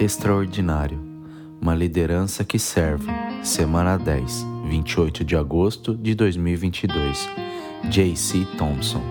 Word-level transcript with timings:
Extraordinário 0.00 1.00
Uma 1.60 1.74
liderança 1.74 2.44
que 2.44 2.56
serve. 2.56 3.08
Semana 3.42 3.98
10, 3.98 4.46
28 4.68 5.24
de 5.24 5.34
agosto 5.34 5.96
de 5.96 6.14
2022. 6.14 7.28
J.C. 7.90 8.46
Thompson. 8.56 9.02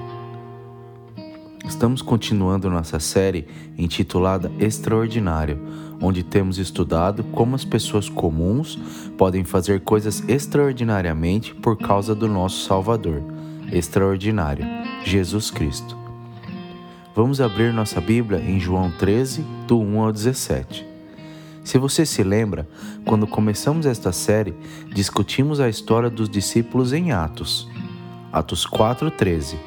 Estamos 1.65 2.01
continuando 2.01 2.69
nossa 2.69 3.01
série 3.01 3.47
intitulada 3.77 4.49
Extraordinário, 4.57 5.59
onde 6.01 6.23
temos 6.23 6.57
estudado 6.57 7.21
como 7.33 7.53
as 7.53 7.65
pessoas 7.65 8.07
comuns 8.07 8.79
podem 9.17 9.43
fazer 9.43 9.81
coisas 9.81 10.23
extraordinariamente 10.29 11.53
por 11.53 11.77
causa 11.77 12.15
do 12.15 12.29
nosso 12.29 12.65
Salvador, 12.65 13.21
extraordinário, 13.73 14.65
Jesus 15.03 15.51
Cristo. 15.51 15.96
Vamos 17.17 17.41
abrir 17.41 17.73
nossa 17.73 17.99
Bíblia 17.99 18.39
em 18.39 18.59
João 18.59 18.91
13, 18.91 19.43
do 19.65 19.79
1 19.79 20.01
ao 20.01 20.13
17. 20.13 20.85
Se 21.63 21.79
você 21.79 22.05
se 22.05 22.21
lembra, 22.21 22.69
quando 23.03 23.25
começamos 23.25 23.87
esta 23.87 24.11
série, 24.11 24.53
discutimos 24.93 25.59
a 25.59 25.67
história 25.67 26.11
dos 26.11 26.29
discípulos 26.29 26.93
em 26.93 27.11
Atos. 27.11 27.67
Atos 28.31 28.67
4:13. 28.67 29.57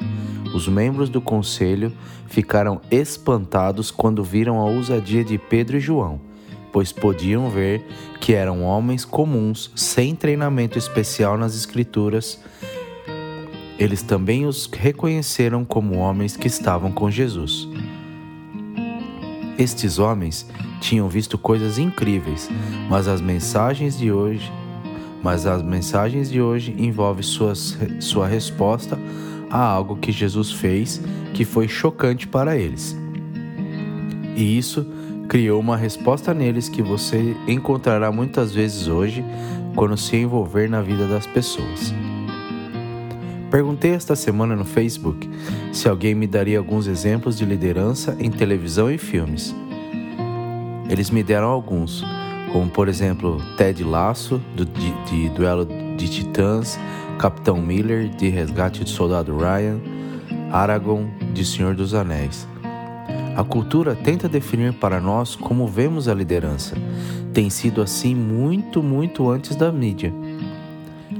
Os 0.55 0.69
membros 0.69 1.09
do 1.09 1.19
conselho 1.19 1.91
ficaram 2.25 2.79
espantados 2.89 3.91
quando 3.91 4.23
viram 4.23 4.57
a 4.57 4.63
ousadia 4.63 5.25
de 5.25 5.37
Pedro 5.37 5.75
e 5.75 5.81
João, 5.81 6.21
pois 6.71 6.93
podiam 6.93 7.49
ver 7.49 7.85
que 8.21 8.31
eram 8.31 8.63
homens 8.63 9.03
comuns, 9.03 9.73
sem 9.75 10.15
treinamento 10.15 10.77
especial 10.77 11.37
nas 11.37 11.53
Escrituras 11.53 12.39
eles 13.81 14.03
também 14.03 14.45
os 14.45 14.69
reconheceram 14.71 15.65
como 15.65 15.95
homens 15.95 16.37
que 16.37 16.45
estavam 16.45 16.91
com 16.91 17.09
Jesus. 17.09 17.67
Estes 19.57 19.97
homens 19.97 20.45
tinham 20.79 21.09
visto 21.09 21.35
coisas 21.35 21.79
incríveis, 21.79 22.47
mas 22.87 23.07
as 23.07 23.19
mensagens 23.19 23.97
de 23.97 24.11
hoje, 24.11 24.51
mas 25.23 25.47
as 25.47 25.63
mensagens 25.63 26.29
de 26.29 26.39
hoje 26.39 26.75
envolvem 26.77 27.23
suas, 27.23 27.75
sua 27.99 28.27
resposta 28.27 28.99
a 29.49 29.59
algo 29.59 29.95
que 29.95 30.11
Jesus 30.11 30.51
fez 30.51 31.01
que 31.33 31.43
foi 31.43 31.67
chocante 31.67 32.27
para 32.27 32.55
eles. 32.55 32.95
E 34.35 34.59
isso 34.59 34.85
criou 35.27 35.59
uma 35.59 35.75
resposta 35.75 36.35
neles 36.35 36.69
que 36.69 36.83
você 36.83 37.35
encontrará 37.47 38.11
muitas 38.11 38.53
vezes 38.53 38.87
hoje 38.87 39.25
quando 39.75 39.97
se 39.97 40.17
envolver 40.17 40.69
na 40.69 40.83
vida 40.83 41.07
das 41.07 41.25
pessoas. 41.25 41.91
Perguntei 43.51 43.91
esta 43.91 44.15
semana 44.15 44.55
no 44.55 44.63
Facebook 44.63 45.29
se 45.73 45.89
alguém 45.89 46.15
me 46.15 46.25
daria 46.25 46.57
alguns 46.57 46.87
exemplos 46.87 47.37
de 47.37 47.43
liderança 47.43 48.15
em 48.17 48.31
televisão 48.31 48.89
e 48.89 48.97
filmes. 48.97 49.53
Eles 50.89 51.09
me 51.09 51.21
deram 51.21 51.49
alguns, 51.49 52.01
como 52.53 52.69
por 52.69 52.87
exemplo 52.87 53.41
Ted 53.57 53.83
Lasso, 53.83 54.41
do, 54.55 54.65
de, 54.65 54.93
de 55.03 55.29
Duelo 55.31 55.67
de 55.97 56.09
Titãs, 56.09 56.79
Capitão 57.19 57.61
Miller, 57.61 58.07
de 58.07 58.29
Resgate 58.29 58.85
do 58.85 58.89
Soldado 58.89 59.37
Ryan, 59.37 59.81
Aragorn, 60.49 61.11
de 61.33 61.45
Senhor 61.45 61.75
dos 61.75 61.93
Anéis. 61.93 62.47
A 63.35 63.43
cultura 63.43 63.95
tenta 63.95 64.29
definir 64.29 64.71
para 64.73 65.01
nós 65.01 65.35
como 65.35 65.67
vemos 65.67 66.07
a 66.07 66.13
liderança. 66.13 66.75
Tem 67.33 67.49
sido 67.49 67.81
assim 67.81 68.15
muito, 68.15 68.81
muito 68.81 69.29
antes 69.29 69.57
da 69.57 69.73
mídia. 69.73 70.13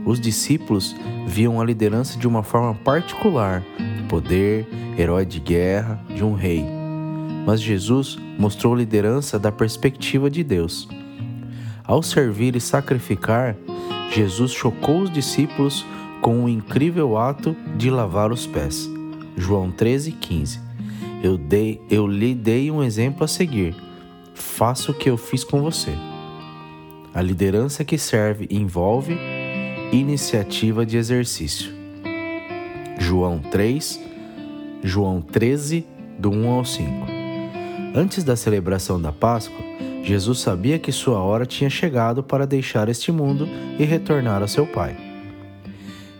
Os 0.06 0.20
discípulos 0.20 0.96
viam 1.28 1.62
a 1.62 1.66
liderança 1.66 2.18
de 2.18 2.28
uma 2.28 2.44
forma 2.44 2.74
particular, 2.74 3.64
poder, 4.10 4.68
herói 4.98 5.26
de 5.26 5.40
guerra, 5.40 6.04
de 6.14 6.24
um 6.24 6.34
rei. 6.34 6.66
Mas 7.46 7.62
Jesus 7.62 8.18
mostrou 8.38 8.76
liderança 8.76 9.38
da 9.40 9.52
perspectiva 9.52 10.30
de 10.30 10.44
Deus. 10.44 10.88
Ao 11.84 12.02
servir 12.02 12.56
e 12.56 12.62
sacrificar, 12.62 13.56
Jesus 14.12 14.52
chocou 14.52 15.02
os 15.02 15.12
discípulos 15.12 15.86
com 16.22 16.44
o 16.44 16.50
incrível 16.50 17.18
ato 17.18 17.56
de 17.78 17.90
lavar 17.90 18.32
os 18.32 18.46
pés. 18.46 18.90
João 19.36 19.72
13:15. 19.72 20.60
Eu 21.24 21.40
eu 21.90 22.08
lhe 22.08 22.34
dei 22.34 22.72
um 22.72 22.84
exemplo 22.84 23.24
a 23.24 23.28
seguir. 23.28 23.76
Faça 24.34 24.92
o 24.92 24.94
que 24.94 25.10
eu 25.10 25.18
fiz 25.18 25.44
com 25.44 25.62
você. 25.62 25.92
A 27.14 27.22
liderança 27.22 27.84
que 27.84 27.98
serve 27.98 28.48
envolve 28.50 29.18
iniciativa 29.92 30.86
de 30.86 30.96
exercício. 30.98 31.74
João 32.98 33.40
3, 33.40 34.00
João 34.82 35.22
13, 35.22 35.86
do 36.18 36.32
1 36.32 36.50
ao 36.50 36.64
5. 36.64 36.90
Antes 37.94 38.24
da 38.24 38.38
celebração 38.38 39.02
da 39.02 39.12
Páscoa, 39.12 39.60
Jesus 40.02 40.40
sabia 40.40 40.80
que 40.80 40.92
sua 40.92 41.20
hora 41.20 41.46
tinha 41.46 41.70
chegado 41.70 42.24
para 42.24 42.48
deixar 42.48 42.88
este 42.88 43.12
mundo 43.12 43.48
e 43.78 43.84
retornar 43.84 44.42
ao 44.42 44.48
seu 44.48 44.66
Pai. 44.66 44.96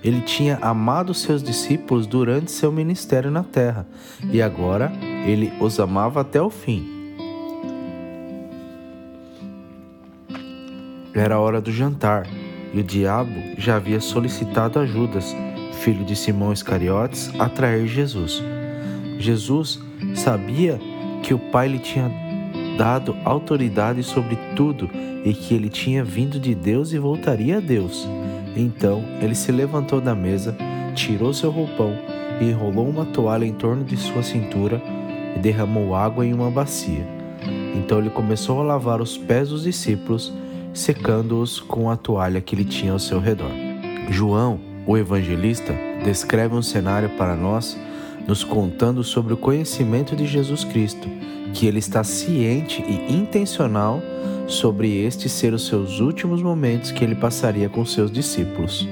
Ele 0.04 0.20
tinha 0.22 0.58
amado 0.62 1.14
seus 1.14 1.42
discípulos 1.42 2.06
durante 2.06 2.52
seu 2.52 2.72
ministério 2.72 3.32
na 3.32 3.44
terra 3.44 3.88
e 4.32 4.42
agora 4.42 4.92
ele 5.26 5.54
os 5.62 5.80
amava 5.80 6.22
até 6.22 6.42
o 6.42 6.50
fim. 6.50 7.00
Era 11.14 11.36
a 11.36 11.40
hora 11.40 11.62
do 11.62 11.72
jantar 11.72 12.28
e 12.74 12.80
o 12.80 12.84
diabo 12.84 13.32
já 13.58 13.76
havia 13.76 14.00
solicitado 14.00 14.80
a 14.80 14.86
Judas, 14.86 15.36
filho 15.82 16.06
de 16.06 16.16
Simão 16.16 16.54
Iscariotes, 16.54 17.32
a 17.40 17.50
trair 17.50 17.88
Jesus. 17.88 18.42
Jesus 19.20 19.80
sabia 20.16 20.80
que 21.22 21.34
o 21.34 21.40
Pai 21.40 21.68
lhe 21.68 21.80
tinha 21.80 22.12
dado 22.78 23.16
autoridade 23.24 24.04
sobre 24.04 24.38
tudo 24.56 24.90
e 25.24 25.34
que 25.34 25.54
ele 25.54 25.70
tinha 25.70 26.04
vindo 26.04 26.40
de 26.40 26.56
Deus 26.56 26.94
e 26.94 26.98
voltaria 26.98 27.58
a 27.58 27.60
Deus. 27.60 28.08
Então 28.56 29.04
ele 29.22 29.36
se 29.36 29.52
levantou 29.52 30.02
da 30.02 30.16
mesa, 30.16 30.56
tirou 30.96 31.34
seu 31.34 31.52
roupão 31.52 31.96
e 32.40 32.46
enrolou 32.46 32.90
uma 32.90 33.06
toalha 33.06 33.46
em 33.46 33.54
torno 33.54 33.84
de 33.84 33.96
sua 33.98 34.24
cintura 34.24 34.82
e 35.36 35.40
derramou 35.40 35.96
água 35.96 36.26
em 36.26 36.34
uma 36.34 36.50
bacia. 36.50 37.06
Então 37.76 38.00
ele 38.00 38.10
começou 38.10 38.60
a 38.60 38.64
lavar 38.64 39.02
os 39.02 39.18
pés 39.18 39.50
dos 39.50 39.64
discípulos 39.64 40.34
secando-os 40.74 41.60
com 41.60 41.90
a 41.90 41.96
toalha 41.96 42.42
que 42.42 42.56
ele 42.56 42.66
tinha 42.66 42.92
ao 42.92 43.00
seu 43.00 43.20
redor. 43.20 43.52
João, 44.10 44.60
o 44.86 44.98
evangelista, 44.98 45.74
descreve 46.04 46.56
um 46.56 46.62
cenário 46.62 47.10
para 47.12 47.36
nós, 47.36 47.78
nos 48.28 48.44
contando 48.44 49.04
sobre 49.04 49.34
o 49.34 49.38
conhecimento 49.38 50.16
de 50.16 50.26
Jesus 50.26 50.64
Cristo, 50.64 51.08
que 51.54 51.66
ele 51.68 51.80
está 51.80 52.04
ciente 52.04 52.84
e 52.88 53.14
intencional 53.14 54.02
sobre 54.48 55.04
este 55.04 55.30
ser 55.30 55.54
os 55.54 55.68
seus 55.68 56.00
últimos 56.00 56.42
momentos 56.42 56.92
que 56.92 57.04
ele 57.04 57.16
passaria 57.16 57.70
com 57.70 57.86
seus 57.86 58.12
discípulos. 58.12 58.88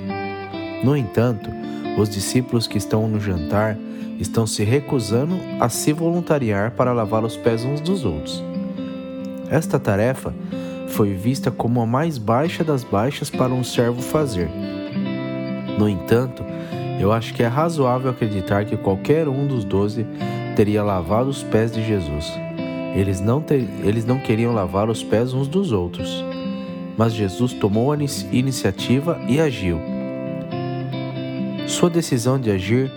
No 0.83 0.95
entanto, 0.95 1.49
os 1.97 2.09
discípulos 2.09 2.67
que 2.67 2.77
estão 2.77 3.07
no 3.07 3.19
jantar 3.19 3.77
estão 4.19 4.45
se 4.45 4.63
recusando 4.63 5.35
a 5.59 5.69
se 5.69 5.93
voluntariar 5.93 6.71
para 6.71 6.93
lavar 6.93 7.23
os 7.23 7.37
pés 7.37 7.63
uns 7.63 7.81
dos 7.81 8.05
outros. 8.05 8.43
Esta 9.49 9.79
tarefa 9.79 10.33
foi 10.89 11.13
vista 11.13 11.49
como 11.49 11.81
a 11.81 11.85
mais 11.85 12.17
baixa 12.17 12.63
das 12.63 12.83
baixas 12.83 13.29
para 13.29 13.53
um 13.53 13.63
servo 13.63 14.01
fazer. 14.01 14.49
No 15.77 15.87
entanto, 15.87 16.43
eu 16.99 17.13
acho 17.13 17.33
que 17.33 17.41
é 17.41 17.47
razoável 17.47 18.11
acreditar 18.11 18.65
que 18.65 18.75
qualquer 18.75 19.27
um 19.27 19.47
dos 19.47 19.63
doze 19.63 20.05
teria 20.55 20.83
lavado 20.83 21.29
os 21.29 21.41
pés 21.41 21.71
de 21.71 21.85
Jesus. 21.85 22.31
Eles 22.93 23.21
não, 23.21 23.39
ter, 23.39 23.65
eles 23.83 24.03
não 24.03 24.19
queriam 24.19 24.53
lavar 24.53 24.89
os 24.89 25.03
pés 25.03 25.33
uns 25.33 25.47
dos 25.47 25.71
outros, 25.71 26.23
mas 26.97 27.13
Jesus 27.13 27.53
tomou 27.53 27.93
a 27.93 27.97
iniciativa 28.31 29.21
e 29.27 29.39
agiu. 29.39 29.79
Sua 31.67 31.89
decisão 31.89 32.39
de 32.39 32.51
agir, 32.51 32.91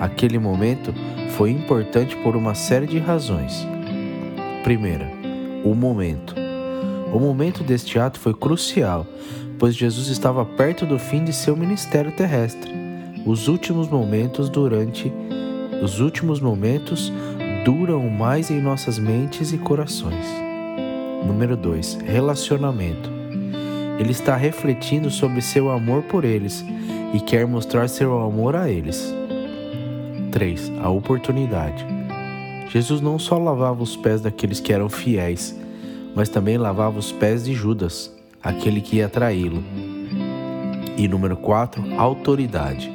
aquele 0.00 0.38
momento, 0.38 0.94
foi 1.30 1.50
importante 1.50 2.14
por 2.18 2.36
uma 2.36 2.54
série 2.54 2.86
de 2.86 2.98
razões. 2.98 3.66
Primeira, 4.62 5.10
o 5.64 5.74
momento. 5.74 6.47
O 7.12 7.18
momento 7.18 7.64
deste 7.64 7.98
ato 7.98 8.18
foi 8.20 8.34
crucial, 8.34 9.06
pois 9.58 9.74
Jesus 9.74 10.08
estava 10.08 10.44
perto 10.44 10.84
do 10.84 10.98
fim 10.98 11.24
de 11.24 11.32
seu 11.32 11.56
ministério 11.56 12.12
terrestre. 12.12 12.70
Os 13.26 13.48
últimos 13.48 13.88
momentos 13.88 14.48
durante 14.48 15.12
os 15.82 16.00
últimos 16.00 16.40
momentos 16.40 17.12
duram 17.64 18.08
mais 18.10 18.50
em 18.50 18.60
nossas 18.60 18.98
mentes 18.98 19.52
e 19.52 19.58
corações. 19.58 20.26
Número 21.24 21.56
2. 21.56 21.98
Relacionamento. 22.04 23.10
Ele 23.98 24.10
está 24.10 24.36
refletindo 24.36 25.10
sobre 25.10 25.40
seu 25.40 25.70
amor 25.70 26.02
por 26.04 26.24
eles 26.24 26.64
e 27.12 27.20
quer 27.20 27.46
mostrar 27.46 27.88
seu 27.88 28.18
amor 28.20 28.56
a 28.56 28.70
eles. 28.70 29.14
3. 30.32 30.72
A 30.82 30.88
oportunidade. 30.88 31.86
Jesus 32.70 33.00
não 33.00 33.18
só 33.18 33.38
lavava 33.38 33.82
os 33.82 33.96
pés 33.96 34.20
daqueles 34.20 34.60
que 34.60 34.72
eram 34.72 34.88
fiéis, 34.88 35.56
mas 36.18 36.28
também 36.28 36.58
lavava 36.58 36.98
os 36.98 37.12
pés 37.12 37.44
de 37.44 37.54
Judas, 37.54 38.12
aquele 38.42 38.80
que 38.80 38.96
ia 38.96 39.08
traí-lo. 39.08 39.62
E 40.96 41.06
número 41.06 41.36
4, 41.36 41.94
autoridade. 41.96 42.92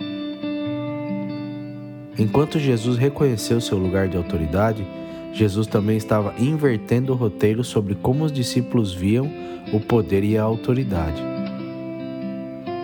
Enquanto 2.19 2.59
Jesus 2.59 2.97
reconheceu 2.97 3.61
seu 3.61 3.77
lugar 3.77 4.09
de 4.09 4.17
autoridade, 4.17 4.85
Jesus 5.31 5.67
também 5.67 5.95
estava 5.95 6.33
invertendo 6.37 7.13
o 7.13 7.15
roteiro 7.15 7.63
sobre 7.63 7.95
como 7.95 8.25
os 8.25 8.31
discípulos 8.31 8.93
viam 8.93 9.31
o 9.71 9.79
poder 9.79 10.25
e 10.25 10.37
a 10.37 10.43
autoridade. 10.43 11.23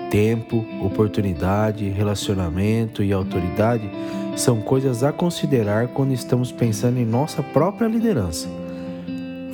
Tempo, 0.10 0.66
oportunidade, 0.82 1.90
relacionamento 1.90 3.04
e 3.04 3.12
autoridade 3.12 3.92
são 4.38 4.62
coisas 4.62 5.04
a 5.04 5.12
considerar 5.12 5.90
quando 5.90 6.14
estamos 6.14 6.50
pensando 6.50 6.98
em 6.98 7.06
nossa 7.06 7.44
própria 7.44 7.90
liderança. 7.90 8.48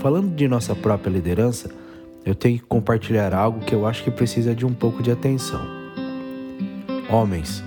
Falando 0.06 0.36
de 0.36 0.48
nossa 0.48 0.76
própria 0.76 1.10
liderança, 1.10 1.68
eu 2.24 2.36
tenho 2.36 2.60
que 2.60 2.66
compartilhar 2.66 3.34
algo 3.34 3.62
que 3.62 3.74
eu 3.74 3.88
acho 3.88 4.04
que 4.04 4.12
precisa 4.12 4.54
de 4.54 4.64
um 4.64 4.72
pouco 4.72 5.02
de 5.02 5.10
atenção. 5.10 5.66
Homens, 7.10 7.64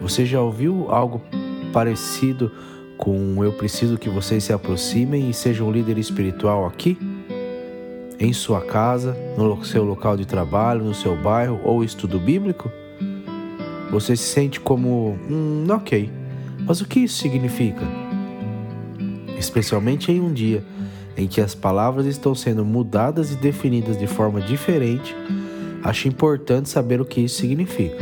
você 0.00 0.24
já 0.24 0.40
ouviu 0.40 0.86
algo 0.90 1.20
parecido 1.74 2.50
com 2.96 3.44
eu 3.44 3.52
preciso 3.52 3.98
que 3.98 4.08
vocês 4.08 4.44
se 4.44 4.54
aproximem 4.54 5.28
e 5.28 5.34
sejam 5.34 5.68
um 5.68 5.70
líder 5.70 5.98
espiritual 5.98 6.64
aqui? 6.64 6.96
Em 8.18 8.32
sua 8.32 8.62
casa, 8.62 9.14
no 9.36 9.62
seu 9.62 9.84
local 9.84 10.16
de 10.16 10.26
trabalho, 10.26 10.82
no 10.82 10.94
seu 10.94 11.14
bairro 11.14 11.60
ou 11.62 11.84
estudo 11.84 12.18
bíblico? 12.18 12.72
Você 13.90 14.16
se 14.16 14.24
sente 14.24 14.58
como, 14.58 15.18
hum, 15.30 15.66
ok, 15.68 16.10
mas 16.66 16.80
o 16.80 16.88
que 16.88 17.00
isso 17.00 17.18
significa? 17.18 17.82
Especialmente 19.38 20.10
em 20.10 20.22
um 20.22 20.32
dia 20.32 20.64
em 21.16 21.26
que 21.26 21.40
as 21.40 21.54
palavras 21.54 22.06
estão 22.06 22.34
sendo 22.34 22.64
mudadas 22.64 23.32
e 23.32 23.36
definidas 23.36 23.98
de 23.98 24.06
forma 24.06 24.40
diferente, 24.40 25.14
acho 25.82 26.08
importante 26.08 26.68
saber 26.68 27.00
o 27.00 27.04
que 27.04 27.20
isso 27.20 27.40
significa. 27.40 27.96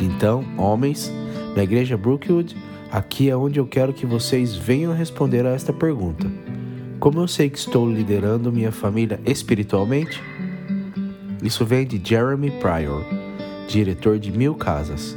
Então, 0.00 0.44
homens, 0.58 1.12
na 1.54 1.62
igreja 1.62 1.96
Brookwood, 1.96 2.56
Aqui 2.92 3.30
é 3.30 3.36
onde 3.36 3.58
eu 3.58 3.66
quero 3.66 3.94
que 3.94 4.04
vocês 4.04 4.54
venham 4.54 4.92
responder 4.92 5.46
a 5.46 5.54
esta 5.54 5.72
pergunta. 5.72 6.30
Como 7.00 7.20
eu 7.20 7.26
sei 7.26 7.48
que 7.48 7.56
estou 7.56 7.90
liderando 7.90 8.52
minha 8.52 8.70
família 8.70 9.18
espiritualmente? 9.24 10.22
Isso 11.42 11.64
vem 11.64 11.86
de 11.86 11.98
Jeremy 12.04 12.50
Pryor, 12.50 13.02
diretor 13.66 14.18
de 14.18 14.30
Mil 14.30 14.54
Casas. 14.54 15.16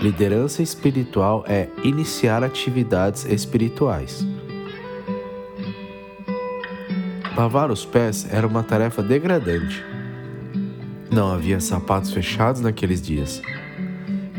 Liderança 0.00 0.62
espiritual 0.62 1.44
é 1.46 1.68
iniciar 1.84 2.42
atividades 2.42 3.26
espirituais. 3.26 4.26
Lavar 7.34 7.70
os 7.70 7.82
pés 7.82 8.26
era 8.30 8.46
uma 8.46 8.62
tarefa 8.62 9.02
degradante. 9.02 9.82
Não 11.10 11.32
havia 11.32 11.60
sapatos 11.60 12.12
fechados 12.12 12.60
naqueles 12.60 13.00
dias. 13.00 13.40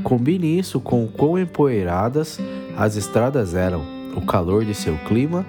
Combine 0.03 0.59
isso 0.59 0.79
com 0.79 1.03
o 1.03 1.07
quão 1.07 1.39
empoeiradas 1.39 2.39
as 2.77 2.95
estradas 2.95 3.55
eram, 3.55 3.83
o 4.15 4.21
calor 4.21 4.63
de 4.63 4.75
seu 4.75 4.95
clima, 5.07 5.43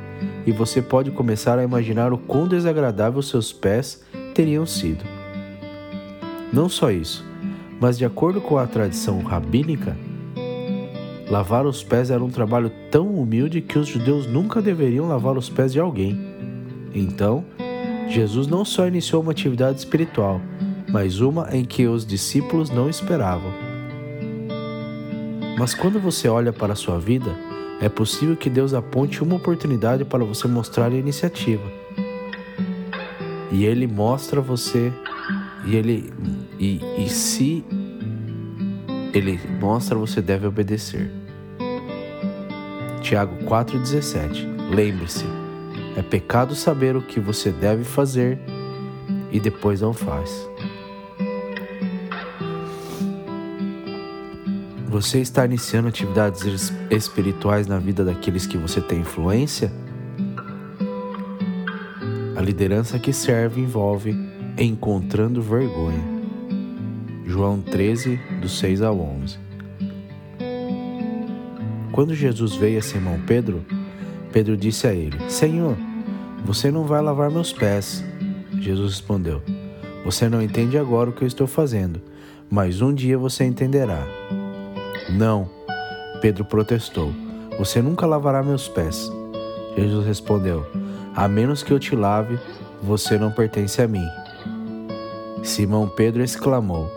e 0.47 0.53
você 0.53 0.81
pode 0.81 1.11
começar 1.11 1.59
a 1.59 1.63
imaginar 1.63 2.15
o 2.15 2.19
quão 2.19 2.49
desagradável 2.49 3.21
seus 3.21 3.53
pés 3.53 4.03
teriam 4.33 4.65
sido. 4.65 5.05
Não 6.51 6.67
só 6.67 6.91
isso, 6.91 7.23
mas 7.79 7.99
de 7.99 8.07
acordo 8.07 8.41
com 8.41 8.57
a 8.57 8.67
tradição 8.67 9.23
rabínica, 9.23 9.95
lavar 11.29 11.67
os 11.67 11.85
pés 11.85 12.11
era 12.11 12.25
um 12.25 12.31
trabalho 12.31 12.73
tão 12.91 13.07
humilde 13.07 13.61
que 13.61 13.79
os 13.79 13.87
judeus 13.87 14.27
nunca 14.27 14.63
deveriam 14.63 15.07
lavar 15.07 15.37
os 15.37 15.51
pés 15.51 15.73
de 15.73 15.81
alguém. 15.81 16.34
Então, 16.95 17.45
Jesus 18.09 18.47
não 18.47 18.65
só 18.65 18.87
iniciou 18.87 19.23
uma 19.23 19.33
atividade 19.33 19.79
espiritual, 19.79 20.41
mas 20.89 21.21
uma 21.21 21.49
em 21.55 21.65
que 21.65 21.87
os 21.87 22.07
discípulos 22.07 22.71
não 22.71 22.89
esperavam. 22.89 23.51
Mas 25.59 25.75
quando 25.75 25.99
você 25.99 26.29
olha 26.29 26.53
para 26.53 26.73
a 26.73 26.77
sua 26.77 26.99
vida, 26.99 27.35
é 27.81 27.89
possível 27.89 28.37
que 28.37 28.49
Deus 28.49 28.73
aponte 28.75 29.23
uma 29.23 29.37
oportunidade 29.37 30.05
para 30.05 30.25
você 30.25 30.47
mostrar 30.47 30.93
a 30.93 30.97
iniciativa. 30.97 31.65
E 33.51 33.65
Ele 33.65 33.87
mostra 33.87 34.41
você, 34.41 34.93
e 35.67 35.77
Ele 35.77 36.13
e, 36.59 36.81
e 36.99 37.09
se 37.09 37.65
Ele 39.13 39.41
mostra, 39.61 39.97
você 39.97 40.21
deve 40.21 40.47
obedecer. 40.47 41.11
Tiago 43.01 43.37
4,17 43.45 44.75
Lembre-se, 44.75 45.25
é 45.97 46.03
pecado 46.03 46.55
saber 46.55 46.97
o 46.97 47.03
que 47.03 47.21
você 47.21 47.51
deve 47.51 47.85
fazer 47.85 48.39
e 49.31 49.39
depois 49.39 49.81
não 49.81 49.93
faz. 49.93 50.49
Você 54.89 55.21
está 55.21 55.45
iniciando 55.45 55.89
atividades 55.89 56.73
espirituais 56.91 57.67
na 57.67 57.79
vida 57.79 58.05
daqueles 58.05 58.47
que 58.47 58.57
você 58.57 58.81
tem 58.81 59.01
influência? 59.01 59.73
A 62.37 62.41
liderança 62.41 62.99
que 62.99 63.13
serve 63.13 63.61
envolve 63.61 64.17
encontrando 64.57 65.43
vergonha. 65.43 66.15
João 67.27 67.61
13, 67.61 68.21
do 68.41 68.49
6 68.49 68.83
ao 68.83 69.01
11. 69.01 69.39
Quando 71.91 72.15
Jesus 72.15 72.55
veio 72.55 72.79
a 72.79 72.83
Simão 72.83 73.21
Pedro, 73.27 73.65
Pedro 74.35 74.57
disse 74.57 74.89
a 74.89 74.93
ele: 74.93 75.31
Senhor, 75.31 75.77
você 76.45 76.69
não 76.69 76.83
vai 76.83 77.01
lavar 77.01 77.31
meus 77.31 77.53
pés. 77.53 78.05
Jesus 78.59 78.95
respondeu: 78.95 79.41
Você 80.05 80.29
não 80.29 80.43
entende 80.43 80.77
agora 80.77 81.09
o 81.09 81.13
que 81.13 81.23
eu 81.23 81.29
estou 81.29 81.47
fazendo, 81.47 82.03
mas 82.51 82.83
um 82.83 82.93
dia 82.93 83.17
você 83.17 83.45
entenderá. 83.45 84.05
Não, 85.09 85.49
Pedro 86.21 86.45
protestou. 86.45 87.13
Você 87.61 87.81
nunca 87.81 88.07
lavará 88.07 88.43
meus 88.43 88.67
pés. 88.67 89.09
Jesus 89.77 90.05
respondeu: 90.05 90.67
A 91.15 91.29
menos 91.29 91.63
que 91.63 91.73
eu 91.73 91.79
te 91.79 91.95
lave, 91.95 92.37
você 92.83 93.17
não 93.17 93.31
pertence 93.31 93.81
a 93.81 93.87
mim. 93.87 94.05
Simão 95.45 95.89
Pedro 95.89 96.25
exclamou: 96.25 96.91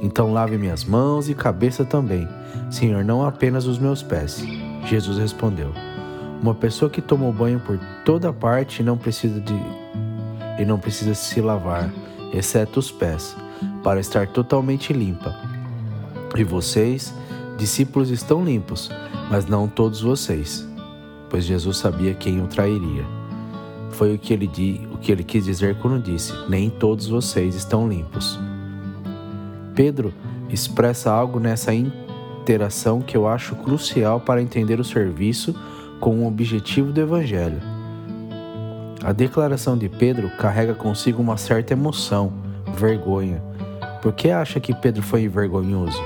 Então 0.00 0.32
lave 0.32 0.56
minhas 0.56 0.86
mãos 0.86 1.28
e 1.28 1.34
cabeça 1.34 1.84
também, 1.84 2.26
Senhor, 2.70 3.04
não 3.04 3.26
apenas 3.26 3.66
os 3.66 3.78
meus 3.78 4.02
pés. 4.02 4.42
Jesus 4.86 5.18
respondeu: 5.18 5.70
Uma 6.40 6.54
pessoa 6.54 6.90
que 6.90 7.02
tomou 7.02 7.32
banho 7.32 7.60
por 7.60 7.78
toda 8.04 8.32
parte 8.32 8.82
não 8.82 8.96
precisa 8.96 9.40
de 9.40 9.54
e 10.58 10.64
não 10.64 10.78
precisa 10.78 11.14
se 11.14 11.40
lavar, 11.40 11.90
exceto 12.32 12.80
os 12.80 12.90
pés, 12.90 13.36
para 13.82 14.00
estar 14.00 14.26
totalmente 14.28 14.92
limpa. 14.92 15.34
E 16.36 16.42
vocês 16.42 17.14
Discípulos 17.58 18.10
estão 18.10 18.44
limpos, 18.44 18.88
mas 19.28 19.46
não 19.46 19.66
todos 19.66 20.00
vocês, 20.00 20.64
pois 21.28 21.42
Jesus 21.44 21.78
sabia 21.78 22.14
quem 22.14 22.40
o 22.40 22.46
trairia. 22.46 23.04
Foi 23.90 24.14
o 24.14 24.18
que 24.18 24.32
ele, 24.32 24.48
o 24.94 24.96
que 24.96 25.10
ele 25.10 25.24
quis 25.24 25.44
dizer 25.44 25.76
quando 25.78 26.00
disse: 26.00 26.32
Nem 26.48 26.70
todos 26.70 27.08
vocês 27.08 27.56
estão 27.56 27.88
limpos. 27.88 28.38
Pedro 29.74 30.14
expressa 30.48 31.10
algo 31.10 31.40
nessa 31.40 31.74
interação 31.74 33.02
que 33.02 33.16
eu 33.16 33.26
acho 33.26 33.56
crucial 33.56 34.20
para 34.20 34.40
entender 34.40 34.78
o 34.78 34.84
serviço 34.84 35.52
com 36.00 36.20
o 36.20 36.26
objetivo 36.26 36.92
do 36.92 37.00
Evangelho. 37.00 37.60
A 39.02 39.12
declaração 39.12 39.76
de 39.78 39.88
Pedro 39.88 40.28
carrega 40.30 40.74
consigo 40.74 41.22
uma 41.22 41.36
certa 41.36 41.72
emoção, 41.72 42.32
vergonha. 42.74 43.42
Por 44.02 44.12
que 44.12 44.30
acha 44.30 44.60
que 44.60 44.74
Pedro 44.74 45.02
foi 45.02 45.28
vergonhoso? 45.28 46.02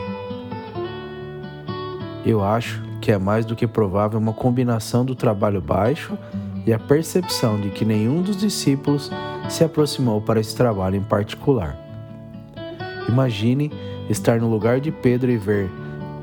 Eu 2.25 2.45
acho 2.45 2.83
que 3.01 3.11
é 3.11 3.19
mais 3.19 3.45
do 3.45 3.57
que 3.57 3.67
provável 3.67 4.19
uma 4.19 4.33
combinação 4.33 5.05
do 5.05 5.15
trabalho 5.15 5.61
baixo 5.61 6.17
e 6.65 6.73
a 6.73 6.79
percepção 6.79 7.61
de 7.61 7.71
que 7.71 7.85
nenhum 7.85 8.23
dos 8.23 8.37
discípulos 8.37 9.11
se 9.49 9.65
aproximou 9.65 10.21
para 10.21 10.39
esse 10.39 10.55
trabalho 10.55 10.97
em 10.97 11.03
particular. 11.03 11.77
Imagine 13.09 13.73
estar 14.09 14.39
no 14.39 14.49
lugar 14.49 14.81
de 14.81 14.93
Pedro 14.93 15.31
e 15.31 15.37
ver 15.37 15.69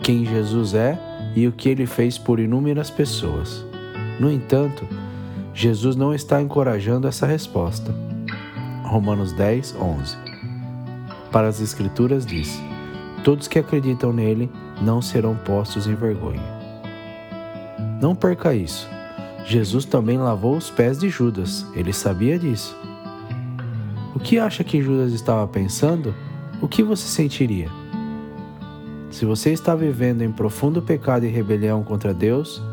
quem 0.01 0.25
Jesus 0.25 0.73
é 0.73 0.97
e 1.35 1.47
o 1.47 1.51
que 1.51 1.69
ele 1.69 1.85
fez 1.85 2.17
por 2.17 2.39
inúmeras 2.39 2.89
pessoas. 2.89 3.65
No 4.19 4.31
entanto, 4.31 4.87
Jesus 5.53 5.95
não 5.95 6.13
está 6.13 6.41
encorajando 6.41 7.07
essa 7.07 7.25
resposta. 7.25 7.93
Romanos 8.83 9.33
10, 9.33 9.75
11. 9.75 10.17
Para 11.31 11.47
as 11.47 11.61
Escrituras 11.61 12.25
diz: 12.25 12.61
Todos 13.23 13.47
que 13.47 13.59
acreditam 13.59 14.11
nele 14.11 14.49
não 14.81 15.01
serão 15.01 15.35
postos 15.35 15.87
em 15.87 15.95
vergonha. 15.95 16.41
Não 18.01 18.15
perca 18.15 18.53
isso. 18.53 18.89
Jesus 19.45 19.85
também 19.85 20.17
lavou 20.17 20.55
os 20.55 20.69
pés 20.69 20.99
de 20.99 21.09
Judas, 21.09 21.65
ele 21.73 21.91
sabia 21.91 22.37
disso. 22.37 22.77
O 24.15 24.19
que 24.19 24.37
acha 24.37 24.63
que 24.63 24.81
Judas 24.81 25.11
estava 25.11 25.47
pensando? 25.47 26.13
O 26.61 26.67
que 26.67 26.83
você 26.83 27.07
sentiria? 27.07 27.69
Se 29.19 29.25
você 29.25 29.51
está 29.51 29.75
vivendo 29.75 30.21
em 30.21 30.31
profundo 30.31 30.81
pecado 30.81 31.25
e 31.25 31.29
rebelião 31.29 31.83
contra 31.83 32.13
Deus, 32.13 32.63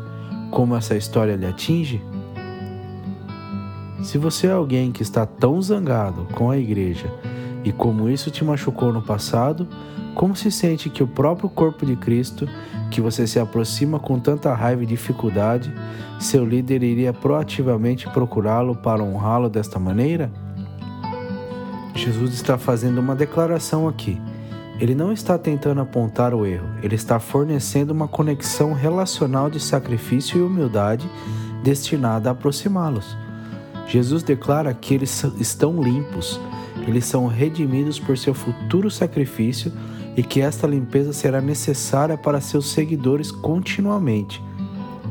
como 0.49 0.77
essa 0.77 0.95
história 0.95 1.35
lhe 1.35 1.45
atinge? 1.45 2.01
Se 4.01 4.17
você 4.17 4.47
é 4.47 4.51
alguém 4.51 4.89
que 4.89 5.03
está 5.03 5.25
tão 5.25 5.61
zangado 5.61 6.25
com 6.35 6.49
a 6.49 6.57
igreja 6.57 7.13
e 7.65 7.73
como 7.73 8.09
isso 8.09 8.31
te 8.31 8.45
machucou 8.45 8.93
no 8.93 9.01
passado, 9.01 9.67
como 10.15 10.37
se 10.37 10.49
sente 10.49 10.89
que 10.89 11.03
o 11.03 11.07
próprio 11.07 11.49
corpo 11.49 11.85
de 11.85 11.97
Cristo, 11.97 12.47
que 12.89 13.01
você 13.01 13.27
se 13.27 13.41
aproxima 13.41 13.99
com 13.99 14.17
tanta 14.17 14.53
raiva 14.53 14.83
e 14.83 14.85
dificuldade, 14.85 15.69
seu 16.17 16.45
líder 16.45 16.81
iria 16.81 17.11
proativamente 17.11 18.09
procurá-lo 18.11 18.73
para 18.73 19.03
honrá-lo 19.03 19.49
desta 19.49 19.77
maneira? 19.79 20.31
Jesus 21.93 22.33
está 22.33 22.57
fazendo 22.57 22.99
uma 22.99 23.17
declaração 23.17 23.85
aqui. 23.85 24.17
Ele 24.79 24.93
não 24.93 25.11
está 25.11 25.39
tentando 25.39 25.81
apontar 25.81 26.35
o 26.35 26.45
erro, 26.45 26.67
ele 26.83 26.93
está 26.93 27.19
fornecendo 27.19 27.91
uma 27.91 28.07
conexão 28.07 28.73
relacional 28.73 29.49
de 29.49 29.59
sacrifício 29.59 30.37
e 30.37 30.41
humildade 30.41 31.09
destinada 31.63 32.29
a 32.29 32.33
aproximá-los. 32.33 33.17
Jesus 33.87 34.21
declara 34.21 34.71
que 34.75 34.93
eles 34.93 35.23
estão 35.39 35.81
limpos, 35.81 36.39
eles 36.87 37.05
são 37.05 37.25
redimidos 37.25 37.99
por 37.99 38.17
seu 38.17 38.35
futuro 38.35 38.91
sacrifício 38.91 39.73
e 40.15 40.21
que 40.21 40.41
esta 40.41 40.67
limpeza 40.67 41.11
será 41.11 41.41
necessária 41.41 42.17
para 42.17 42.39
seus 42.39 42.69
seguidores 42.71 43.31
continuamente, 43.31 44.43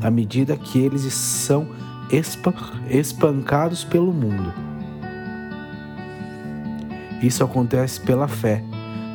à 0.01 0.09
medida 0.09 0.55
que 0.55 0.79
eles 0.79 1.01
são 1.13 1.67
espancados 2.89 3.83
pelo 3.83 4.13
mundo. 4.13 4.53
Isso 7.21 7.43
acontece 7.43 7.99
pela 7.99 8.29
fé 8.29 8.63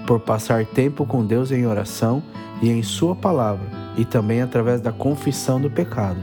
por 0.07 0.21
passar 0.21 0.65
tempo 0.67 1.07
com 1.07 1.25
Deus 1.25 1.51
em 1.51 1.67
oração 1.67 2.23
e 2.61 2.71
em 2.71 2.83
Sua 2.83 3.15
palavra, 3.15 3.67
e 3.97 4.05
também 4.05 4.43
através 4.43 4.81
da 4.81 4.93
confissão 4.93 5.61
do 5.61 5.71
pecado. 5.71 6.21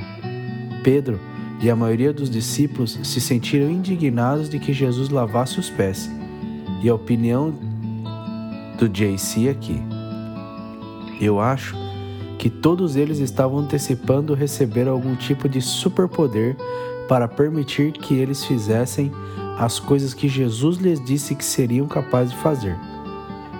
Pedro 0.83 1.19
e 1.61 1.69
a 1.69 1.75
maioria 1.75 2.13
dos 2.13 2.29
discípulos 2.29 2.99
se 3.03 3.19
sentiram 3.19 3.69
indignados 3.69 4.49
de 4.49 4.59
que 4.59 4.71
Jesus 4.71 5.09
lavasse 5.09 5.59
os 5.59 5.69
pés, 5.69 6.09
e 6.81 6.89
a 6.89 6.95
opinião 6.95 7.53
do 8.77 8.87
JC 8.87 9.49
aqui. 9.49 9.81
Eu 11.19 11.39
acho 11.39 11.75
que 12.37 12.49
todos 12.49 12.95
eles 12.95 13.19
estavam 13.19 13.59
antecipando 13.59 14.33
receber 14.33 14.87
algum 14.87 15.13
tipo 15.15 15.49
de 15.49 15.61
superpoder 15.61 16.55
para 17.09 17.27
permitir 17.27 17.91
que 17.91 18.13
eles 18.13 18.45
fizessem 18.45 19.11
as 19.57 19.77
coisas 19.77 20.13
que 20.13 20.29
Jesus 20.29 20.77
lhes 20.77 21.03
disse 21.03 21.35
que 21.35 21.43
seriam 21.43 21.85
capazes 21.85 22.31
de 22.31 22.39
fazer. 22.39 22.77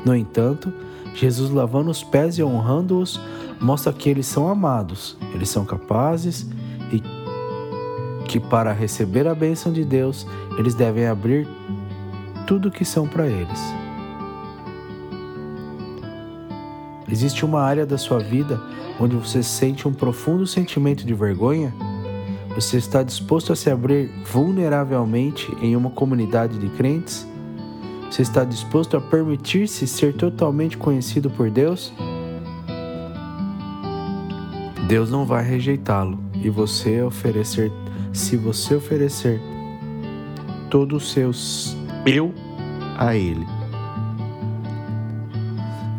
No 0.05 0.15
entanto, 0.15 0.71
Jesus 1.13 1.49
lavando 1.51 1.91
os 1.91 2.03
pés 2.03 2.37
e 2.37 2.43
honrando-os 2.43 3.19
mostra 3.59 3.91
que 3.91 4.09
eles 4.09 4.25
são 4.25 4.47
amados, 4.47 5.17
eles 5.33 5.49
são 5.49 5.65
capazes 5.65 6.47
e 6.91 7.01
que 8.25 8.39
para 8.39 8.71
receber 8.71 9.27
a 9.27 9.35
bênção 9.35 9.73
de 9.73 9.83
Deus, 9.83 10.25
eles 10.57 10.75
devem 10.75 11.07
abrir 11.07 11.47
tudo 12.45 12.71
que 12.71 12.85
são 12.85 13.07
para 13.07 13.27
eles. 13.27 13.59
Existe 17.11 17.43
uma 17.43 17.61
área 17.61 17.85
da 17.85 17.97
sua 17.97 18.19
vida 18.19 18.61
onde 18.99 19.15
você 19.15 19.41
sente 19.41 19.87
um 19.87 19.93
profundo 19.93 20.45
sentimento 20.45 21.05
de 21.05 21.13
vergonha? 21.13 21.73
Você 22.53 22.77
está 22.77 23.01
disposto 23.01 23.51
a 23.51 23.55
se 23.55 23.69
abrir 23.69 24.11
vulneravelmente 24.25 25.51
em 25.61 25.75
uma 25.75 25.89
comunidade 25.89 26.57
de 26.59 26.69
crentes? 26.69 27.27
Você 28.09 28.23
está 28.23 28.43
disposto 28.43 28.97
a 28.97 29.01
permitir-se 29.01 29.85
ser 29.87 30.13
totalmente 30.13 30.77
conhecido 30.77 31.29
por 31.29 31.49
Deus? 31.51 31.93
Deus 34.87 35.11
não 35.11 35.25
vai 35.25 35.43
rejeitá-lo 35.43 36.17
e 36.33 36.49
você 36.49 37.03
oferecer, 37.03 37.71
se 38.11 38.35
você 38.35 38.73
oferecer 38.73 39.39
todo 40.71 40.95
o 40.95 40.99
seu 40.99 41.31
eu 42.05 42.33
a 42.97 43.15
ele. 43.15 43.45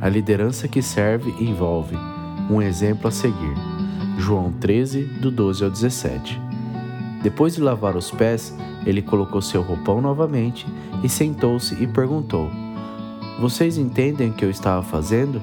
A 0.00 0.08
liderança 0.08 0.66
que 0.66 0.82
serve 0.82 1.30
envolve 1.38 1.96
um 2.50 2.60
exemplo 2.60 3.06
a 3.06 3.12
seguir. 3.12 3.54
João 4.18 4.50
13, 4.52 5.04
do 5.04 5.30
12 5.30 5.64
ao 5.64 5.70
17. 5.70 6.49
Depois 7.22 7.54
de 7.54 7.60
lavar 7.60 7.96
os 7.96 8.10
pés, 8.10 8.56
ele 8.86 9.02
colocou 9.02 9.42
seu 9.42 9.60
roupão 9.60 10.00
novamente 10.00 10.66
e 11.02 11.08
sentou-se 11.08 11.74
e 11.82 11.86
perguntou: 11.86 12.50
Vocês 13.40 13.76
entendem 13.76 14.30
o 14.30 14.32
que 14.32 14.44
eu 14.44 14.50
estava 14.50 14.82
fazendo? 14.82 15.40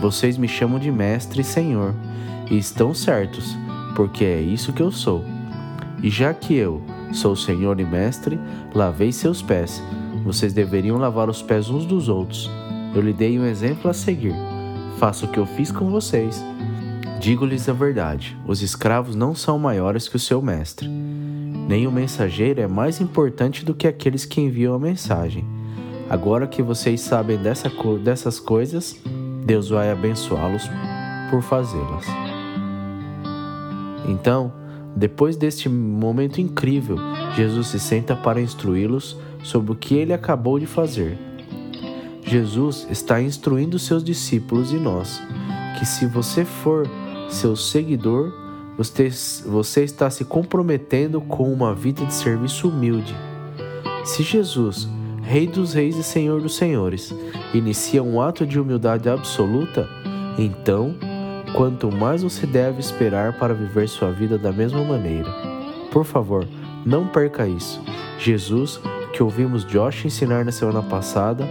Vocês 0.00 0.36
me 0.36 0.46
chamam 0.46 0.78
de 0.78 0.90
mestre 0.90 1.40
e 1.40 1.44
senhor, 1.44 1.94
e 2.50 2.58
estão 2.58 2.92
certos, 2.92 3.56
porque 3.94 4.24
é 4.24 4.40
isso 4.40 4.72
que 4.72 4.82
eu 4.82 4.90
sou. 4.90 5.24
E 6.02 6.10
já 6.10 6.34
que 6.34 6.54
eu 6.54 6.82
sou 7.12 7.34
senhor 7.34 7.80
e 7.80 7.84
mestre, 7.84 8.38
lavei 8.74 9.10
seus 9.10 9.40
pés. 9.40 9.82
Vocês 10.22 10.52
deveriam 10.52 10.98
lavar 10.98 11.30
os 11.30 11.40
pés 11.40 11.70
uns 11.70 11.86
dos 11.86 12.08
outros. 12.08 12.50
Eu 12.94 13.00
lhe 13.00 13.12
dei 13.12 13.38
um 13.38 13.46
exemplo 13.46 13.90
a 13.90 13.94
seguir. 13.94 14.34
Faça 14.98 15.24
o 15.24 15.28
que 15.28 15.38
eu 15.38 15.46
fiz 15.46 15.70
com 15.70 15.90
vocês. 15.90 16.44
Digo-lhes 17.20 17.68
a 17.68 17.72
verdade: 17.72 18.36
os 18.46 18.62
escravos 18.62 19.14
não 19.14 19.34
são 19.34 19.58
maiores 19.58 20.08
que 20.08 20.16
o 20.16 20.20
seu 20.20 20.40
mestre 20.40 20.88
nem 21.66 21.84
o 21.84 21.90
mensageiro 21.90 22.60
é 22.60 22.68
mais 22.68 23.00
importante 23.00 23.64
do 23.64 23.74
que 23.74 23.88
aqueles 23.88 24.24
que 24.24 24.40
enviam 24.40 24.74
a 24.74 24.78
mensagem. 24.78 25.44
Agora 26.08 26.46
que 26.46 26.62
vocês 26.62 27.00
sabem 27.00 27.36
dessa, 27.38 27.68
dessas 28.04 28.38
coisas, 28.38 28.96
Deus 29.44 29.70
vai 29.70 29.90
abençoá-los 29.90 30.62
por 31.28 31.42
fazê-las. 31.42 32.06
Então, 34.08 34.52
depois 34.94 35.36
deste 35.36 35.68
momento 35.68 36.40
incrível, 36.40 36.98
Jesus 37.34 37.66
se 37.66 37.80
senta 37.80 38.14
para 38.14 38.40
instruí-los 38.40 39.18
sobre 39.42 39.72
o 39.72 39.76
que 39.76 39.96
ele 39.96 40.12
acabou 40.12 40.60
de 40.60 40.66
fazer. 40.66 41.18
Jesus 42.22 42.86
está 42.88 43.20
instruindo 43.20 43.76
seus 43.76 44.04
discípulos 44.04 44.72
e 44.72 44.76
nós 44.76 45.20
que, 45.76 45.84
se 45.84 46.06
você 46.06 46.44
for 46.44 46.88
seu 47.28 47.56
seguidor, 47.56 48.32
você, 48.76 49.10
você 49.46 49.84
está 49.84 50.10
se 50.10 50.24
comprometendo 50.24 51.20
com 51.20 51.52
uma 51.52 51.74
vida 51.74 52.04
de 52.04 52.12
serviço 52.14 52.68
humilde. 52.68 53.14
Se 54.04 54.22
Jesus, 54.22 54.88
Rei 55.22 55.46
dos 55.46 55.72
Reis 55.72 55.96
e 55.96 56.02
Senhor 56.02 56.40
dos 56.40 56.56
Senhores, 56.56 57.14
inicia 57.52 58.02
um 58.02 58.20
ato 58.20 58.46
de 58.46 58.60
humildade 58.60 59.08
absoluta, 59.08 59.88
então, 60.38 60.94
quanto 61.54 61.90
mais 61.90 62.22
você 62.22 62.46
deve 62.46 62.78
esperar 62.80 63.38
para 63.38 63.54
viver 63.54 63.88
sua 63.88 64.10
vida 64.12 64.36
da 64.36 64.52
mesma 64.52 64.84
maneira. 64.84 65.28
Por 65.90 66.04
favor, 66.04 66.46
não 66.84 67.08
perca 67.08 67.48
isso. 67.48 67.80
Jesus, 68.18 68.80
que 69.12 69.22
ouvimos 69.22 69.64
Josh 69.64 70.04
ensinar 70.04 70.44
na 70.44 70.52
semana 70.52 70.82
passada, 70.82 71.48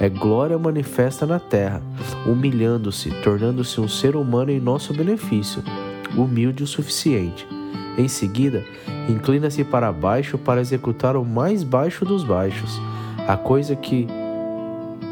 é 0.00 0.08
glória 0.08 0.58
manifesta 0.58 1.26
na 1.26 1.38
terra, 1.40 1.82
humilhando-se, 2.26 3.10
tornando-se 3.22 3.80
um 3.80 3.88
ser 3.88 4.16
humano 4.16 4.50
em 4.50 4.60
nosso 4.60 4.94
benefício 4.94 5.62
humilde 6.16 6.62
o 6.62 6.66
suficiente. 6.66 7.46
Em 7.96 8.08
seguida, 8.08 8.64
inclina-se 9.08 9.64
para 9.64 9.92
baixo 9.92 10.38
para 10.38 10.60
executar 10.60 11.16
o 11.16 11.24
mais 11.24 11.64
baixo 11.64 12.04
dos 12.04 12.22
baixos, 12.24 12.80
a 13.26 13.36
coisa 13.36 13.74
que 13.74 14.06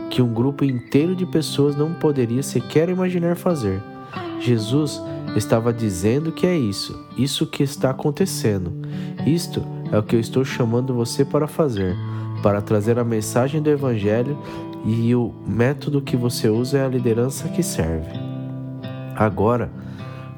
que 0.08 0.22
um 0.22 0.32
grupo 0.32 0.64
inteiro 0.64 1.16
de 1.16 1.26
pessoas 1.26 1.74
não 1.74 1.92
poderia 1.92 2.42
sequer 2.42 2.88
imaginar 2.88 3.34
fazer. 3.34 3.82
Jesus 4.38 5.02
estava 5.34 5.72
dizendo 5.72 6.30
que 6.30 6.46
é 6.46 6.56
isso, 6.56 6.98
isso 7.18 7.44
que 7.44 7.64
está 7.64 7.90
acontecendo. 7.90 8.72
Isto 9.26 9.66
é 9.92 9.98
o 9.98 10.02
que 10.02 10.16
eu 10.16 10.20
estou 10.20 10.44
chamando 10.44 10.94
você 10.94 11.24
para 11.24 11.46
fazer, 11.46 11.96
para 12.42 12.60
trazer 12.60 12.98
a 12.98 13.04
mensagem 13.04 13.62
do 13.62 13.70
Evangelho 13.70 14.38
e 14.84 15.14
o 15.14 15.32
método 15.46 16.00
que 16.00 16.16
você 16.16 16.48
usa 16.48 16.78
é 16.78 16.84
a 16.84 16.88
liderança 16.88 17.48
que 17.48 17.62
serve. 17.62 18.12
Agora, 19.16 19.70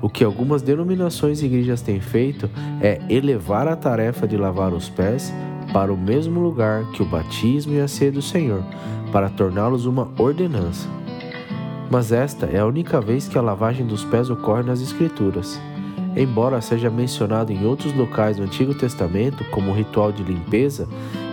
o 0.01 0.09
que 0.09 0.23
algumas 0.23 0.63
denominações 0.63 1.43
e 1.43 1.47
igrejas 1.47 1.83
têm 1.83 2.01
feito 2.01 2.49
é 2.81 3.01
elevar 3.09 3.67
a 3.67 3.77
tarefa 3.77 4.27
de 4.29 4.37
lavar 4.37 4.73
os 4.73 4.89
pés 4.89 5.33
para 5.73 5.93
o 5.93 5.97
mesmo 5.97 6.41
lugar 6.41 6.85
que 6.93 7.03
o 7.03 7.07
batismo 7.07 7.75
e 7.75 7.81
a 7.81 7.89
ceia 7.89 8.13
do 8.13 8.23
Senhor, 8.23 8.63
para 9.13 9.29
torná-los 9.29 9.87
uma 9.87 10.09
ordenança. 10.19 10.89
Mas 11.91 12.13
esta 12.13 12.47
é 12.47 12.59
a 12.59 12.67
única 12.67 13.01
vez 13.01 13.29
que 13.29 13.39
a 13.39 13.43
lavagem 13.43 13.87
dos 13.87 14.05
pés 14.05 14.31
ocorre 14.31 14.63
nas 14.63 14.81
Escrituras. 14.81 15.61
Embora 16.19 16.61
seja 16.61 16.91
mencionado 16.91 17.53
em 17.53 17.65
outros 17.65 17.95
locais 17.95 18.39
do 18.39 18.43
Antigo 18.43 18.75
Testamento 18.75 19.45
como 19.53 19.73
ritual 19.73 20.11
de 20.11 20.25
limpeza, 20.25 20.89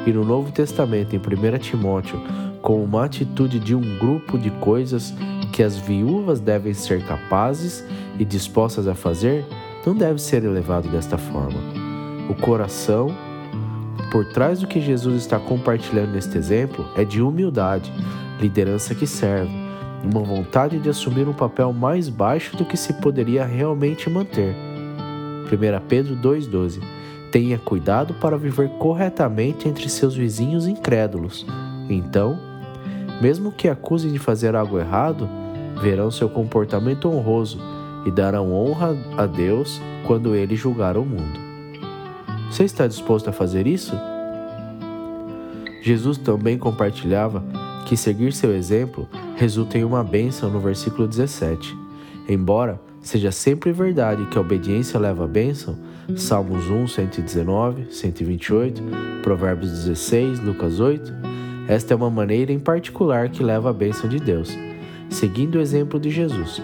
e 0.05 0.11
no 0.11 0.23
Novo 0.23 0.51
Testamento, 0.51 1.15
em 1.15 1.17
1 1.17 1.57
Timóteo, 1.57 2.21
como 2.61 2.83
uma 2.83 3.05
atitude 3.05 3.59
de 3.59 3.73
um 3.73 3.97
grupo 3.97 4.37
de 4.37 4.51
coisas 4.51 5.11
que 5.51 5.63
as 5.63 5.75
viúvas 5.75 6.39
devem 6.39 6.71
ser 6.75 7.03
capazes 7.03 7.83
e 8.19 8.23
dispostas 8.23 8.87
a 8.87 8.93
fazer, 8.93 9.43
não 9.83 9.95
deve 9.95 10.21
ser 10.21 10.43
elevado 10.43 10.87
desta 10.87 11.17
forma. 11.17 11.59
O 12.29 12.35
coração, 12.35 13.07
por 14.11 14.23
trás 14.25 14.59
do 14.59 14.67
que 14.67 14.79
Jesus 14.79 15.15
está 15.15 15.39
compartilhando 15.39 16.11
neste 16.11 16.37
exemplo, 16.37 16.87
é 16.95 17.03
de 17.03 17.23
humildade, 17.23 17.91
liderança 18.39 18.93
que 18.93 19.07
serve, 19.07 19.51
uma 20.03 20.21
vontade 20.21 20.77
de 20.77 20.89
assumir 20.89 21.27
um 21.27 21.33
papel 21.33 21.73
mais 21.73 22.07
baixo 22.07 22.55
do 22.55 22.65
que 22.65 22.77
se 22.77 22.93
poderia 22.93 23.43
realmente 23.43 24.07
manter. 24.11 24.64
1 25.45 25.87
Pedro 25.87 26.15
2,12 26.15 26.81
Tenha 27.31 27.57
cuidado 27.57 28.13
para 28.13 28.37
viver 28.37 28.69
corretamente 28.79 29.67
entre 29.67 29.89
seus 29.89 30.15
vizinhos 30.15 30.67
incrédulos. 30.67 31.45
Então, 31.89 32.39
mesmo 33.21 33.51
que 33.51 33.67
acusem 33.67 34.11
de 34.11 34.19
fazer 34.19 34.55
algo 34.55 34.79
errado, 34.79 35.27
verão 35.81 36.09
seu 36.09 36.29
comportamento 36.29 37.09
honroso 37.09 37.59
e 38.05 38.11
darão 38.11 38.53
honra 38.53 38.95
a 39.17 39.25
Deus 39.25 39.81
quando 40.05 40.35
ele 40.35 40.55
julgar 40.55 40.95
o 40.95 41.03
mundo. 41.03 41.39
Você 42.49 42.63
está 42.63 42.87
disposto 42.87 43.29
a 43.29 43.33
fazer 43.33 43.67
isso? 43.67 43.93
Jesus 45.81 46.17
também 46.17 46.57
compartilhava 46.57 47.43
que 47.85 47.97
seguir 47.97 48.31
seu 48.31 48.55
exemplo 48.55 49.07
resulta 49.35 49.77
em 49.77 49.83
uma 49.83 50.03
bênção 50.03 50.49
no 50.49 50.59
versículo 50.59 51.07
17. 51.07 51.77
Embora 52.27 52.79
seja 53.05 53.31
sempre 53.31 53.71
verdade 53.71 54.25
que 54.25 54.37
a 54.37 54.41
obediência 54.41 54.99
leva 54.99 55.25
a 55.25 55.27
bênção, 55.27 55.77
Salmos 56.17 56.67
1, 56.67 56.87
119, 56.87 57.85
128, 57.91 58.81
Provérbios 59.21 59.71
16, 59.71 60.39
Lucas 60.39 60.79
8, 60.79 61.13
esta 61.67 61.93
é 61.93 61.95
uma 61.95 62.09
maneira 62.09 62.51
em 62.51 62.57
particular 62.57 63.29
que 63.29 63.43
leva 63.43 63.69
a 63.69 63.73
bênção 63.73 64.09
de 64.09 64.19
Deus, 64.19 64.57
seguindo 65.07 65.55
o 65.55 65.61
exemplo 65.61 65.99
de 65.99 66.09
Jesus. 66.09 66.59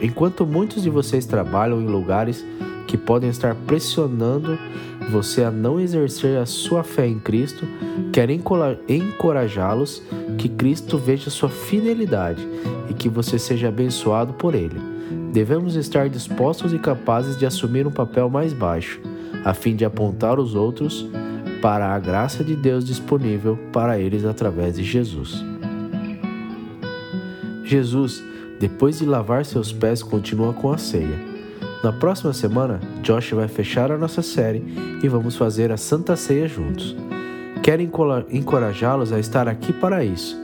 Enquanto 0.00 0.46
muitos 0.46 0.84
de 0.84 0.88
vocês 0.88 1.26
trabalham 1.26 1.82
em 1.82 1.86
lugares 1.86 2.46
que 2.86 2.96
podem 2.96 3.28
estar 3.28 3.56
pressionando 3.66 4.56
você 5.10 5.42
a 5.42 5.50
não 5.50 5.80
exercer 5.80 6.38
a 6.38 6.46
sua 6.46 6.84
fé 6.84 7.08
em 7.08 7.18
Cristo, 7.18 7.66
quero 8.12 8.30
encorajá-los 8.88 10.00
que 10.38 10.48
Cristo 10.48 10.96
veja 10.96 11.28
sua 11.28 11.48
fidelidade 11.48 12.46
e 12.88 12.94
que 12.94 13.08
você 13.08 13.36
seja 13.36 13.66
abençoado 13.68 14.32
por 14.34 14.54
Ele. 14.54 14.91
Devemos 15.32 15.76
estar 15.76 16.10
dispostos 16.10 16.74
e 16.74 16.78
capazes 16.78 17.38
de 17.38 17.46
assumir 17.46 17.86
um 17.86 17.90
papel 17.90 18.28
mais 18.28 18.52
baixo, 18.52 19.00
a 19.42 19.54
fim 19.54 19.74
de 19.74 19.82
apontar 19.82 20.38
os 20.38 20.54
outros 20.54 21.08
para 21.62 21.94
a 21.94 21.98
graça 21.98 22.44
de 22.44 22.54
Deus 22.54 22.84
disponível 22.84 23.58
para 23.72 23.98
eles 23.98 24.26
através 24.26 24.76
de 24.76 24.84
Jesus. 24.84 25.42
Jesus, 27.64 28.22
depois 28.60 28.98
de 28.98 29.06
lavar 29.06 29.46
seus 29.46 29.72
pés, 29.72 30.02
continua 30.02 30.52
com 30.52 30.70
a 30.70 30.76
ceia. 30.76 31.18
Na 31.82 31.92
próxima 31.92 32.34
semana, 32.34 32.78
Josh 33.02 33.32
vai 33.32 33.48
fechar 33.48 33.90
a 33.90 33.96
nossa 33.96 34.20
série 34.20 34.62
e 35.02 35.08
vamos 35.08 35.34
fazer 35.34 35.72
a 35.72 35.78
Santa 35.78 36.14
Ceia 36.14 36.46
juntos. 36.46 36.94
Quero 37.62 37.80
encorajá-los 38.30 39.12
a 39.12 39.18
estar 39.18 39.48
aqui 39.48 39.72
para 39.72 40.04
isso. 40.04 40.36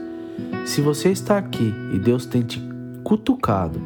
Se 0.65 0.81
você 0.81 1.11
está 1.11 1.37
aqui 1.37 1.73
e 1.93 1.99
Deus 1.99 2.25
tem 2.25 2.41
te 2.41 2.59
cutucado, 3.03 3.79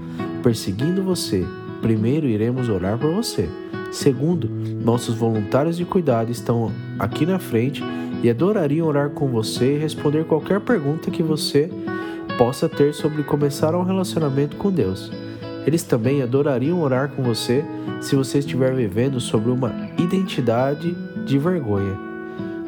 perseguindo 0.44 1.02
você, 1.02 1.46
primeiro 1.82 2.28
iremos 2.28 2.70
orar 2.70 2.98
por 3.00 3.12
você. 3.12 3.50
Segundo, 3.92 4.50
nossos 4.84 5.16
voluntários 5.16 5.78
de 5.78 5.86
cuidado 5.86 6.32
estão 6.32 6.72
aqui 7.00 7.26
na 7.26 7.40
frente 7.40 7.82
e 8.22 8.30
adorariam 8.30 8.88
orar 8.88 9.10
com 9.12 9.28
você 9.28 9.76
e 9.76 9.80
responder 9.80 10.26
qualquer 10.26 10.60
pergunta 10.60 11.10
que 11.10 11.24
você 11.24 11.70
possa 12.38 12.68
ter 12.68 12.94
sobre 12.94 13.24
começar 13.24 13.74
um 13.76 13.84
relacionamento 13.84 14.58
com 14.58 14.72
Deus. 14.72 15.12
Eles 15.66 15.84
também 15.84 16.22
adorariam 16.22 16.82
orar 16.82 17.10
com 17.10 17.24
você 17.24 17.64
se 18.02 18.16
você 18.16 18.40
estiver 18.40 18.74
vivendo 18.76 19.20
sobre 19.20 19.50
uma 19.50 19.74
identidade 19.98 20.94
de 21.26 21.38
vergonha. 21.38 21.98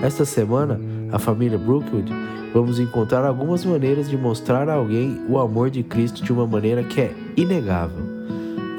Esta 0.01 0.23
semana, 0.23 0.79
a 1.15 1.19
família 1.19 1.57
Brookwood, 1.57 2.11
vamos 2.53 2.77
encontrar 2.77 3.23
algumas 3.23 3.63
maneiras 3.63 4.09
de 4.09 4.17
mostrar 4.17 4.67
a 4.67 4.73
alguém 4.73 5.21
o 5.29 5.39
amor 5.39 5.69
de 5.69 5.81
Cristo 5.81 6.21
de 6.21 6.33
uma 6.33 6.45
maneira 6.45 6.83
que 6.83 6.99
é 6.99 7.15
inegável. 7.37 8.03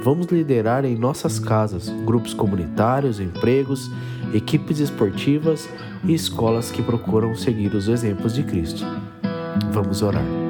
Vamos 0.02 0.26
liderar 0.26 0.84
em 0.84 0.96
nossas 0.96 1.38
casas, 1.38 1.88
grupos 2.04 2.34
comunitários, 2.34 3.20
empregos, 3.20 3.90
equipes 4.34 4.80
esportivas 4.80 5.66
e 6.04 6.12
escolas 6.12 6.70
que 6.70 6.82
procuram 6.82 7.34
seguir 7.34 7.74
os 7.74 7.88
exemplos 7.88 8.34
de 8.34 8.42
Cristo. 8.42 8.84
Vamos 9.72 10.02
orar. 10.02 10.45